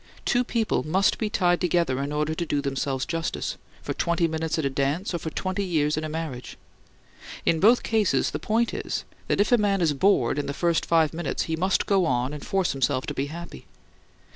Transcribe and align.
Two 0.25 0.43
people 0.43 0.81
must 0.81 1.19
be 1.19 1.29
tied 1.29 1.61
together 1.61 2.01
in 2.01 2.11
order 2.11 2.33
to 2.33 2.43
do 2.43 2.59
themselves 2.59 3.05
justice; 3.05 3.55
for 3.83 3.93
twenty 3.93 4.27
minutes 4.27 4.57
at 4.57 4.65
a 4.65 4.69
dance, 4.71 5.13
or 5.13 5.19
for 5.19 5.29
twenty 5.29 5.63
years 5.63 5.95
in 5.95 6.03
a 6.03 6.09
marriage 6.09 6.57
In 7.45 7.59
both 7.59 7.83
cases 7.83 8.31
the 8.31 8.39
point 8.39 8.73
is, 8.73 9.05
that 9.27 9.39
if 9.39 9.51
a 9.51 9.59
man 9.59 9.79
is 9.79 9.93
bored 9.93 10.39
in 10.39 10.47
the 10.47 10.55
first 10.55 10.87
five 10.87 11.13
minutes 11.13 11.43
he 11.43 11.55
must 11.55 11.85
go 11.85 12.05
on 12.07 12.33
and 12.33 12.43
force 12.43 12.71
himself 12.71 13.05
to 13.05 13.13
be 13.13 13.27
happy. 13.27 13.67